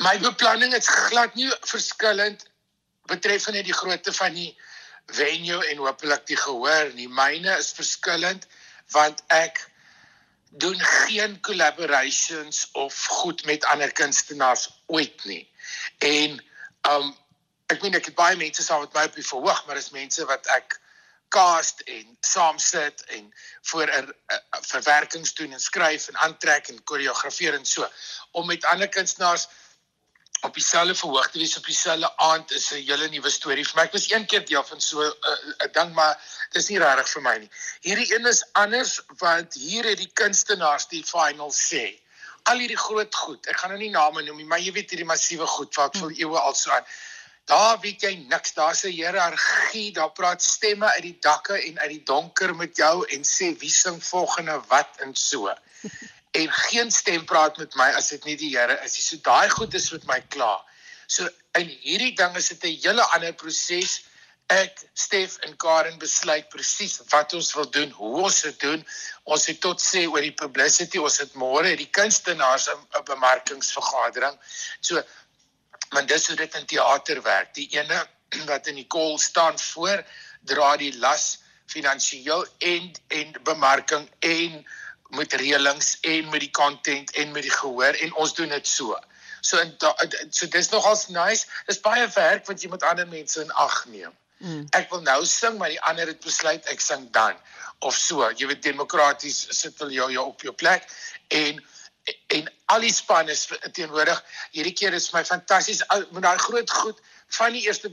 [0.00, 2.46] my beplanning is glad nie verskillend
[3.10, 4.50] betreffende die grootte van die
[5.12, 7.08] venue en hopelik die gehoor nie.
[7.08, 8.46] Myne is verskillend
[8.94, 9.60] want ek
[10.50, 15.44] doen geen collaborations of goed met ander kunstenaars ooit nie.
[15.98, 16.40] En
[16.90, 17.12] um
[17.70, 20.24] ek meen ek het baie mense saam met my op die verhoog, maar dis mense
[20.26, 20.80] wat ek
[21.30, 23.28] cast en saam sit en
[23.70, 24.08] voor 'n
[24.72, 27.86] verwerkings doen en skryf en aantrek en koreografeer en so
[28.32, 29.46] om met ander kunstenaars
[30.40, 33.82] op dieselfde verhoog te wees op dieselfde aand is 'n hele nuwe storie vir my.
[33.82, 36.16] Ek was een keer deel van so 'n uh, ding maar
[36.52, 37.50] dis nie regtig vir my nie.
[37.80, 42.00] Hierdie een is anders want hier het die kunstenaars die final sê.
[42.42, 45.10] Al hierdie groot goed, ek gaan nou nie name noem nie, maar jy weet hierdie
[45.12, 46.86] massiewe goed wat vir eeue al so aan.
[47.44, 48.52] Daar weet jy niks.
[48.54, 49.92] Daar's 'n hiërargie.
[49.92, 53.72] Daar praat stemme uit die dakke en uit die donker met jou en sê wie
[53.72, 55.52] sing volgende wat en so
[56.30, 59.06] en geen stem praat met my as dit nie die Here is nie.
[59.06, 60.60] So daai goed is met my klaar.
[61.06, 61.26] So
[61.58, 64.02] in hierdie ding is dit 'n hele ander proses.
[64.50, 68.86] Ek, Stef en Karen besluit presies wat ons wil doen, hoe ons dit doen.
[69.24, 70.98] Ons het tot sê oor die publicity.
[70.98, 74.38] Ons het môre die kunstenaars 'n bemarkingsvergadering.
[74.80, 75.02] So
[75.90, 77.54] want dis hoe dit in teater werk.
[77.54, 78.06] Die ene
[78.50, 80.04] wat in die kol staan voor
[80.46, 81.38] dra die las
[81.70, 84.66] finansiëel en en bemarking en
[85.16, 88.98] met reëlings en met die content en met die gehoor en ons doen dit so.
[89.40, 89.74] So en
[90.30, 91.46] so dis nogals nice.
[91.66, 94.12] Dis baie werk want jy moet ander mense in ag neem.
[94.40, 94.66] Mm.
[94.76, 97.36] Ek wil nou sing maar die ander het besluit ek sing dan
[97.86, 98.24] of so.
[98.36, 100.88] Jy weet demokraties sit hulle jou, jou op jou plek
[101.28, 101.62] en
[102.34, 103.44] en al die span is
[103.76, 104.18] teenwoordig.
[104.56, 107.02] Hierdie keer is my fantasties met daai groot goed
[107.36, 107.90] van die eerste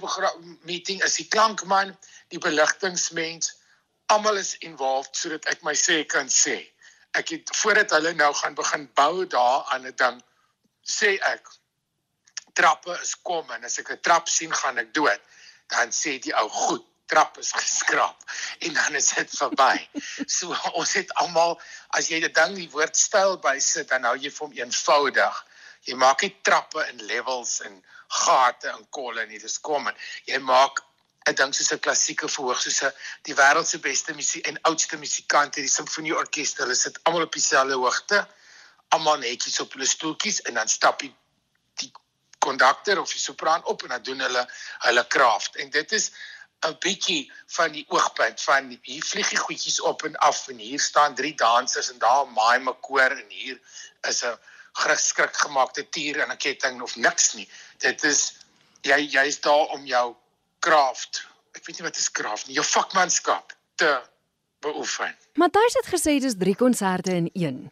[0.66, 1.92] meeting is die klankman,
[2.34, 3.52] die beligtingmens,
[4.08, 6.64] almal is involved sodat ek my sê kan sê
[7.18, 10.22] ek het voordat hulle nou gaan begin bou daar aan 'n ding
[10.88, 11.50] sê ek
[12.54, 15.22] trappe is kom en as ek 'n trap sien gaan ek dood.
[15.68, 18.18] Dan sê die ou goed trap is geskraap.
[18.66, 19.76] En dan is dit verby.
[20.38, 24.48] So ons het almal as jy dit ding die woordstyl bysit dan hou jy vir
[24.48, 25.46] hom eenvoudig.
[25.88, 29.96] Jy maak nie trappe in levels en gate en kolle nie dis kom en
[30.26, 30.82] jy maak
[31.28, 32.94] 'n ding soos 'n klassieke verhoog soos 'n
[33.28, 37.78] die wêreld se beste musiek en oudste musikante die simfonieorkeste hulle sit almal op dieselfde
[37.84, 38.28] hoogte.
[38.96, 41.14] Almal netjies op hulle stoeltjies en dan stap die
[41.82, 41.92] die
[42.40, 44.44] kondukteur of die sopran op en dan doen hulle
[44.88, 46.12] hulle kraft en dit is
[46.66, 50.80] 'n bietjie van die oogpunt van hier vlieg die goedjies op en af en hier
[50.80, 53.60] staan drie dansers en daar maai my koor en hier
[54.02, 54.40] is 'n
[54.74, 57.50] geskrik gemaakte tier en 'n ketting of niks nie.
[57.78, 58.34] Dit is
[58.82, 60.16] jy jy's daar om jou
[60.60, 61.26] craft.
[61.58, 62.58] Ek weet nie wat is craft nie.
[62.58, 63.92] Jou vakmanskap te
[64.66, 65.16] beoefen.
[65.34, 67.72] Matthys het gesê dis drie konserte in een.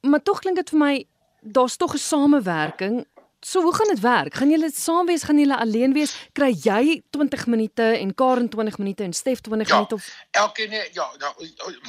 [0.00, 0.94] Maar tog klink dit vir my
[1.40, 3.06] daar's tog 'n samewerking.
[3.40, 4.34] So hoe gaan dit werk?
[4.34, 5.22] Gaan julle saam wees?
[5.22, 6.12] Gaan julle alleen wees?
[6.32, 10.70] Kry jy 20 minute en Karen 20 minute en Stef 20 ja, minute of elkeen
[10.92, 11.34] ja, nou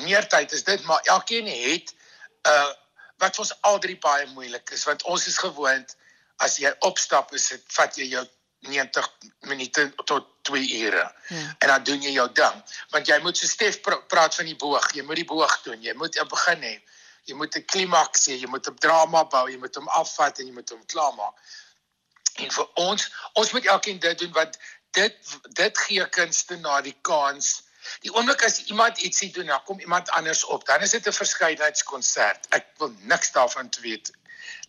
[0.03, 1.95] meer tyd is dit, maar elkeen het
[2.47, 2.71] uh
[3.21, 5.95] wat vir ons al drie baie moeilik is want ons is gewoond
[6.41, 8.23] as jy opstap is dit vat jy jou
[8.61, 11.13] 90 minute tot 2 ure.
[11.27, 11.55] Ja.
[11.57, 12.63] En dan doen jy jou ding.
[12.89, 14.91] Want jy moet so stef praat van die boog.
[14.93, 15.81] Jy moet die boog doen.
[15.81, 16.75] Jy moet begin hê.
[17.29, 18.37] Jy moet 'n klimaks hê.
[18.37, 19.49] Jy moet 'n drama bou.
[19.49, 21.33] Jy moet hom afvat en jy moet hom klaarmaak.
[22.35, 24.57] En vir ons, ons moet elkeen dit doen wat
[24.91, 25.15] dit
[25.49, 27.63] dit gee kunstenaar die kans.
[27.99, 30.65] Die oomblik as iemand ietsie doen, dan kom iemand anders op.
[30.65, 32.47] Dan is dit 'n verskeidenheidskonsert.
[32.49, 34.11] Ek wil niks daarvan weet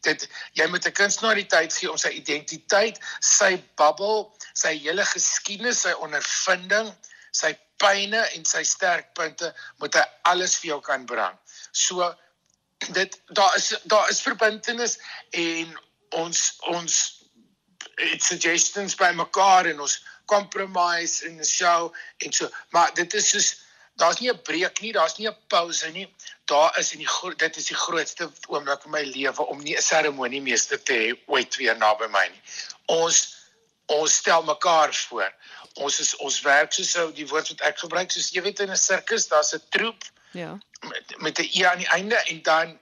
[0.00, 0.28] dit
[0.58, 5.82] jy moet 'n kunstenaar die tyd gee om sy identiteit, sy bubble, sy hele geskiedenis,
[5.82, 6.92] sy ondervinding,
[7.32, 11.38] sy pyne en sy sterkpunte moet hy alles vir jou kan bring.
[11.72, 12.14] So
[12.92, 14.98] dit daar is daar is verbintenis
[15.30, 15.78] en
[16.10, 16.94] ons ons
[17.96, 23.30] it suggestions by mekaar en ons compromise in the show en so maar dit is
[23.30, 23.50] soos
[23.96, 26.08] daar's nie 'n breek nie, daar's nie 'n pause nie.
[26.44, 29.82] Daar is in die dit is die grootste oomblik in my lewe om nie 'n
[29.82, 32.42] seremoniemeester te hê ooit weer naby my nie.
[32.86, 33.36] Ons
[33.86, 35.32] ons stel mekaar voor.
[35.74, 38.70] Ons is ons werk soos ou die woord wat ek gebruik soos jy weet in
[38.70, 40.04] 'n sirkus, daar's 'n troep.
[40.32, 40.58] Ja.
[40.80, 42.78] Met met 'n e aan die einde en dan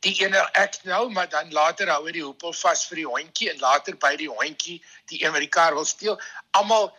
[0.00, 3.50] die ene ek nou, maar dan later hou hy die hoepel vas vir die hondjie
[3.50, 6.20] en later by die hondjie die een wat die kar wil steel.
[6.50, 6.92] Almal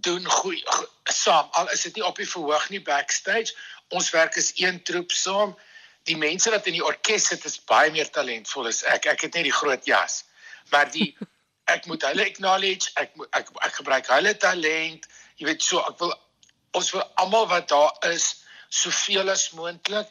[0.00, 0.62] doen goeie
[1.04, 1.48] saam.
[1.50, 3.54] Al is dit nie op die verhoog nie backstage.
[3.88, 5.54] Ons werk is een troep saam.
[6.08, 9.06] Die mense wat in die orkes sit is baie meer talentvol as ek.
[9.12, 10.22] Ek het net die groot jas.
[10.72, 11.12] Maar die
[11.74, 12.92] ek moet hulle acknowledge.
[13.00, 15.08] Ek ek ek gebruik hulle talent.
[15.40, 16.14] Jy weet so ek wil
[16.74, 20.10] ons wil almal wat daar is soveel as moontlik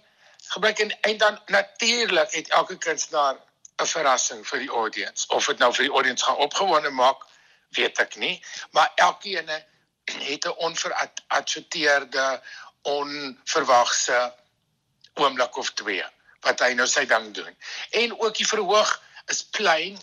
[0.54, 0.80] gebruik.
[0.80, 3.36] En, en dan natuurlik het elke kunstenaar
[3.82, 5.28] 'n verrassing vir die audience.
[5.28, 7.26] Of dit nou vir die audience gaan opgewonde maak,
[7.78, 8.36] weet ek nie,
[8.72, 9.50] maar elkeen
[10.06, 12.42] het 'n onveradverteerde,
[12.82, 14.34] onverwagse
[15.14, 16.04] oomblik of twee
[16.44, 17.58] wat hy nou sy ding doen.
[17.90, 19.02] En ook die verhoog
[19.32, 20.00] is klein,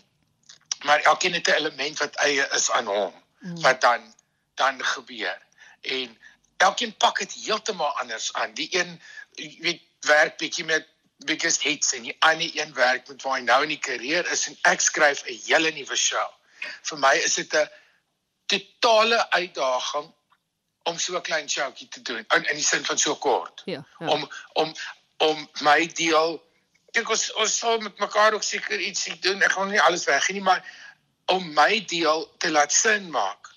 [0.81, 3.61] maar elkeen het 'n element wat eie is aan hom mm.
[3.61, 4.13] wat dan
[4.55, 5.41] dan gebeur.
[5.81, 6.17] En
[6.57, 8.53] elkeen pak dit heeltemal anders aan.
[8.53, 9.01] Die een
[9.59, 10.87] weet werk bietjie met
[11.17, 14.47] biggest hits en die ander een werk met waar hy nou in die karier is
[14.47, 16.29] en ek skryf 'n hele nuwe show.
[16.81, 17.69] Vir my is dit 'n
[18.51, 20.11] totale uitdaging
[20.89, 23.61] om so 'n klein showtjie te doen in in die sin van so kort.
[23.65, 23.83] Ja.
[23.99, 24.07] ja.
[24.07, 24.75] Om om
[25.17, 26.39] om my deel
[26.91, 29.41] ek ons ons sal met mekaar ook seker iets doen.
[29.41, 30.65] Ek gaan nie alles weggee nie, maar
[31.25, 33.51] om my deel te laat sin maak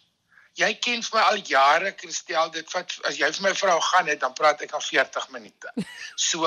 [0.59, 4.11] jy ken vir my al jare Christel dit vat as jy vir my vrou gaan
[4.11, 5.75] het dan praat ek al 40 minute.
[6.15, 6.47] So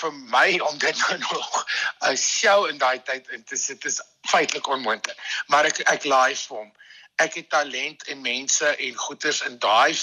[0.00, 1.66] vir my om dit nou nog
[2.10, 5.16] 'n show in daai tyd in te sit is feitelik onmoontlik.
[5.46, 6.72] Maar ek ek laai vir hom.
[7.20, 9.94] Ek het talent en mense en goeders in daai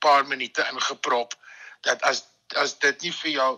[0.00, 1.34] paar minute ingeprop
[1.86, 2.24] dat as
[2.56, 3.50] as dit nie vir jou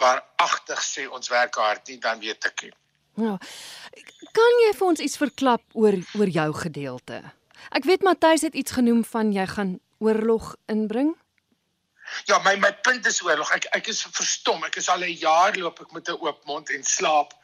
[0.00, 2.72] waaragtig sê ons werk hard nie dan weet ek nie.
[3.20, 3.36] Ja.
[4.32, 7.20] Kan jy vir ons iets verklap oor oor jou gedeelte?
[7.76, 11.12] Ek weet Matthys het iets genoem van jy gaan oorlog inbring.
[12.26, 13.52] Ja, my my punt is oorlog.
[13.54, 14.64] Ek ek is verstom.
[14.64, 17.36] Ek is al 'n jaar loop ek met 'n oop mond en slaap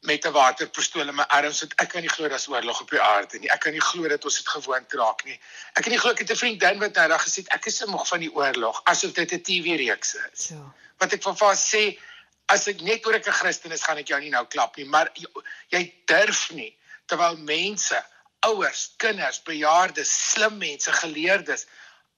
[0.00, 1.62] met 'n waterpistool in my arms.
[1.76, 3.50] Ek kan nie glo dat oorlog op die aarde nie.
[3.50, 5.40] Ek kan nie glo dat ons dit gewoon raak nie.
[5.72, 8.08] Ek kan nie glo ek het 'n vriendin wat nou daag gesê ek is moeg
[8.08, 10.48] van die oorlog asof dit 'n TV-reeks is.
[10.48, 10.74] Ja.
[10.98, 11.98] Wat ek van vas sê
[12.46, 14.84] as ek net oor ek 'n Christen is, gaan ek jou nie nou klap nie,
[14.84, 15.26] maar jy,
[15.68, 16.76] jy durf nie
[17.06, 18.04] terwyl mense
[18.40, 21.66] ouers, kinders, bejaardes, slim mense, geleerdes,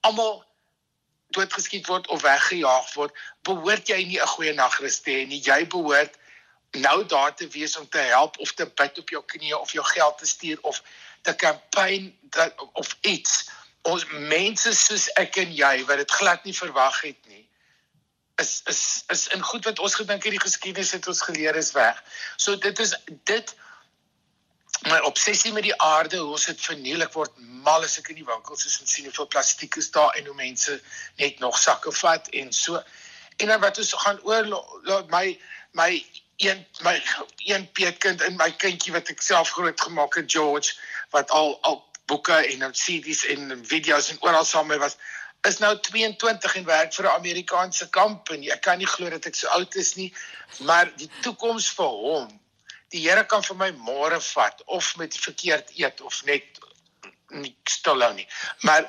[0.01, 0.45] almal
[1.35, 5.41] doodgeskiet word of weggejaag word, behoort jy nie 'n goeie nagrus te hê nie.
[5.41, 6.17] Jy behoort
[6.73, 9.85] nou daar te wees om te help of te bid op jou knieë of jou
[9.85, 10.81] geld te stuur of
[11.21, 12.13] te kampanje
[12.73, 13.49] of iets.
[13.81, 17.43] Ons mense soos ek en jy wat dit glad nie verwag het nie
[18.35, 21.71] is is is in goed wat ons gedink het die geskiedenis het ons geleer is
[21.71, 22.03] weg.
[22.37, 23.55] So dit is dit
[24.89, 27.35] my obsessie met die aarde, hoe ons dit verniel, ek word
[27.67, 30.35] mal as ek in die winkels is en sien hoeveel plastiek is daar en hoe
[30.35, 30.79] mense
[31.21, 32.81] net nog sakke vat en so.
[33.37, 34.49] En dan wat ons gaan oor
[35.13, 35.25] my
[35.73, 35.91] my
[36.43, 36.95] een my
[37.45, 40.75] een peetkind en my kindjie wat ek self groot gemaak het George
[41.15, 44.97] wat al al boeke en CD's en video's en oral saam met was
[45.47, 48.49] is nou 22 en werk vir 'n Amerikaanse company.
[48.49, 50.13] Ek kan nie glo dat ek so oud is nie,
[50.59, 52.29] maar die toekoms vir hom
[52.93, 56.59] die Here kan vir my môre vat of met verkeerd eet of net
[57.33, 58.27] nie stil hou nie.
[58.67, 58.85] Maar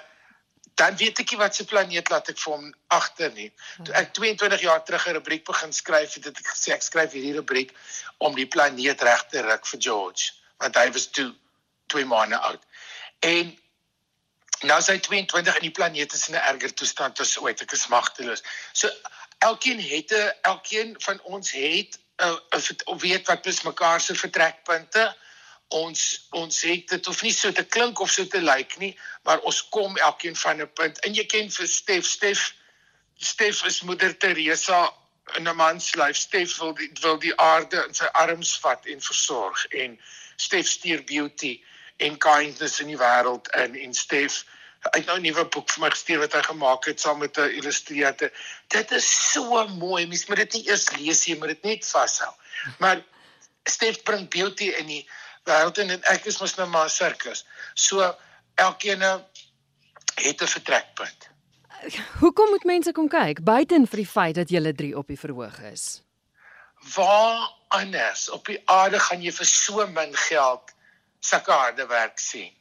[0.75, 3.51] dan weet ek nie wat se planeet laat ek vir hom agter nie.
[3.87, 7.37] Toe ek 22 jaar terug 'n rubriek begin skryf, het ek gesê ek skryf hierdie
[7.37, 7.75] rubriek
[8.19, 11.35] om die planeet reg te ruk vir George, want hy was toe
[11.87, 12.63] 2 maande oud.
[13.21, 13.59] En
[14.63, 17.61] nou sy 22 en die planeet is in 'n erger toestand as ooit.
[17.61, 18.43] Ek is magteloos.
[18.73, 18.91] So
[19.39, 21.99] elkeen het 'n elkeen van ons het
[22.85, 25.17] of weet wat is mekaar se vertrekpunte.
[25.69, 29.41] Ons ons het dit of nie so te klink of so te lyk nie, maar
[29.41, 30.99] ons kom elkeen van 'n punt.
[31.05, 32.55] En jy ken vir Stef, Stef
[33.17, 34.93] Stef is moeder Teresa
[35.37, 36.17] in 'n man se lyf.
[36.17, 40.01] Stef wil die wil die aarde in sy arms vat en versorg en
[40.37, 41.63] Stef stuur beauty
[41.97, 44.45] en kindness in die wêreld in en Stef
[44.93, 47.57] het nou 'n nuwe boek vir my gestuur wat hy gemaak het saam met 'n
[47.61, 48.31] illustrator.
[48.69, 50.07] Dit is so mooi.
[50.07, 52.33] Mens moet dit nie eers lees nie, maar dit net vashou.
[52.79, 53.03] Maar
[53.65, 55.09] Stef bring beauty in die
[55.45, 57.45] wêreld en ek is mos nou maar 'n sirkus.
[57.75, 58.15] So
[58.55, 59.03] elkeen
[60.15, 61.29] het 'n vertrekpunt.
[62.21, 65.59] Hoekom moet mense kom kyk buiten vir die feit dat julle 3 op die verhoog
[65.61, 66.03] is?
[66.95, 70.73] Waar anders op die aarde gaan jy vir so min geld
[71.21, 72.53] sulke harde werk sien?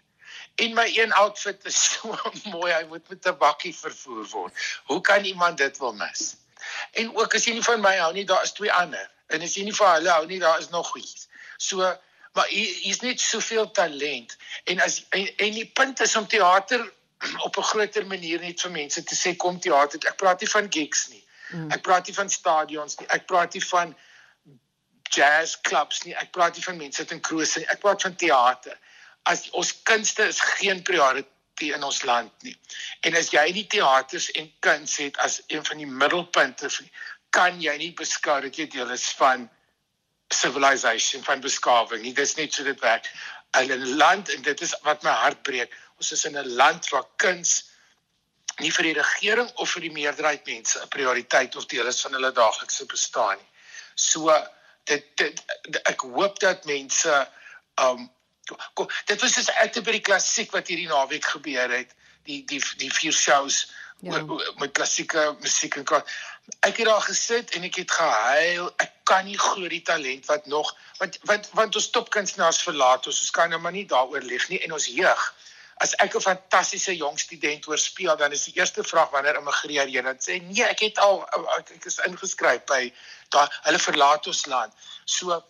[0.56, 2.18] En my een outfit is so
[2.52, 4.54] mooi, hy moet met 'n bakkie vervoer word.
[4.86, 6.36] Hoe kan iemand dit wil mis?
[6.92, 9.12] En ook as jy nie van my hou nie, daar is twee ander.
[9.28, 11.28] En as jy nie van hulle hou nie, daar is nog iets.
[11.58, 11.98] So,
[12.34, 16.86] maar hier is net soveel talent en as en, en die punt is om teater
[17.48, 20.00] op 'n groter manier net vir mense te sê kom teater.
[20.08, 21.24] Ek praat nie van gigs nie.
[21.50, 21.72] Mm.
[21.72, 23.08] Ek praat nie van stadions nie.
[23.08, 23.96] Ek praat nie van
[25.14, 26.16] jazz clubs nie.
[26.16, 27.68] Ek praat nie van mense wat in kroos nie.
[27.68, 28.78] Ek praat van teater
[29.24, 32.56] as ons kunste is geen priority in ons land nie.
[33.08, 36.70] En as jy nie teaters en kuns het as een van die middelpunte
[37.34, 39.48] kan jy nie beskou dat jy deel is van
[40.28, 42.14] civilization van beskawing nie.
[42.14, 43.10] Dis net so dit werk.
[43.60, 45.74] In 'n land en dit is wat my hart breek.
[45.98, 47.64] Ons is in 'n land waar kuns
[48.62, 52.14] nie vir die regering of vir die meerderheid mense 'n prioriteit of deel is van
[52.14, 53.50] hulle daaglikse bestaan nie.
[53.96, 54.34] So
[54.84, 55.42] dit, dit
[55.84, 57.30] ek hoop dat mense
[57.82, 58.12] um
[58.74, 61.94] kom dit was dus ek het by die klassiek wat hierdie naweek gebeur het
[62.28, 63.72] die die die vier shows
[64.04, 64.24] ja.
[64.60, 66.04] met klassieke musiek en kan
[66.60, 68.68] ek het daar gesit en ek het gehuil.
[68.84, 73.22] Ek kan nie glo die talent wat nog want want want ons topkunstenaars verlaat ons.
[73.26, 74.60] Ons kan nou maar nie daaroor lieg nie.
[74.68, 75.24] En ons jeug.
[75.84, 80.02] As ek 'n fantastiese jong student oorspeel dan is die eerste vraag wanneer immigreer jy
[80.02, 81.24] dan sê nee ek het al
[81.58, 82.94] ek, is ingeskryf by
[83.30, 84.74] daar hulle verlaat ons land.
[85.06, 85.44] So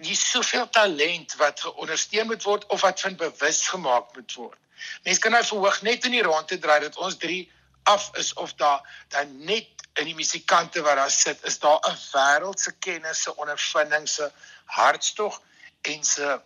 [0.00, 4.58] die soveel talent wat geondersteun moet word of wat van bewus gemaak moet word.
[5.04, 7.50] Mense kan nou verhoog net in die rond te draai dat ons drie
[7.82, 11.98] af is of daar dan net in die musikante wat daar sit is daar 'n
[12.12, 14.30] wêreldse kennis se ondervinding se
[14.64, 15.42] hartstog
[15.80, 16.40] en se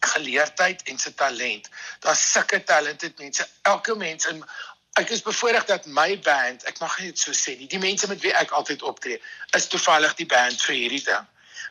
[0.00, 1.68] geleerdheid en se talent.
[1.98, 3.48] Daar's sulke talented mense.
[3.62, 4.44] Elke mens in
[4.92, 8.20] ek is bevoorreg dat my band, ek mag net so sê, nie, die mense met
[8.24, 9.20] wie ek altyd optree,
[9.56, 11.26] is toevallig die band vir hierdie ding.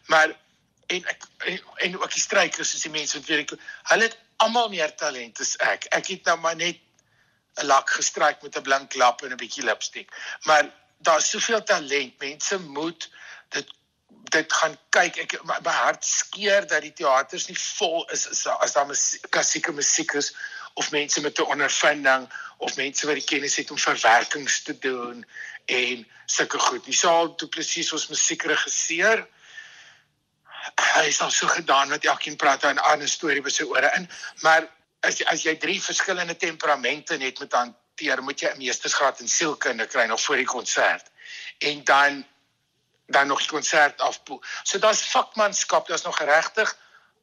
[0.06, 0.34] Maar
[0.90, 3.58] en ek en, en ook die strykers is die mense wat weet ek
[3.92, 5.90] hulle het almal meer talent as ek.
[5.96, 6.80] Ek het nou maar net
[7.58, 10.12] 'n lak gestryk met 'n blink lap en 'n bietjie lipstick.
[10.44, 12.20] Maar daar's soveel talent.
[12.20, 13.10] Mense moet
[13.50, 13.68] dit
[14.30, 18.46] dit gaan kyk ek my, my hart skeer dat die teaters nie vol is as,
[18.48, 18.90] as daar
[19.30, 20.36] klassieke musiek is
[20.74, 25.26] of mense met 'n ondervinding of mense wat die kennis het om verwerkings te doen
[25.66, 26.86] en sulke goed.
[26.86, 29.28] Die saal toe presies ons musiekregisseur
[30.96, 34.10] hy is al so gedaan met elkeen praat 'n ander storie by sy ore in,
[34.42, 34.68] maar
[35.00, 39.88] as as jy drie verskillende temperamente net met hanteer, moet jy 'n meestersgraad in sielkunde
[39.88, 41.12] kry nog voor die konsert.
[41.58, 42.26] En dan
[43.10, 44.44] dan nog die konsert afpoel.
[44.64, 46.78] So daar's vakmanskap, daar's nog regtig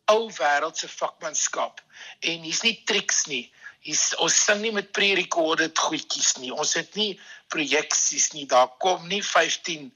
[0.04, 1.82] ou wêreldse vakmanskap.
[2.20, 3.52] En hier's nie triks nie.
[3.80, 6.52] Hier's ons sing nie met pre-recorded goedjies nie.
[6.52, 8.46] Ons het nie projeksies nie.
[8.46, 9.92] Daar kom nie 15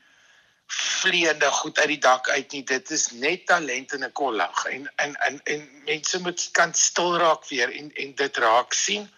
[0.71, 2.62] vleiende goed uit die dak uit nie.
[2.65, 7.17] Dit is net talent en 'n kollag en en en en mense moet kan stil
[7.19, 9.11] raak weer en en dit raak sien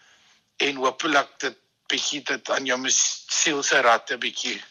[0.57, 1.57] en hopelik dit
[1.87, 4.63] bietjie dit aan jou siel se ratte bietjie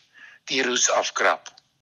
[0.49, 1.60] die roes afkrap.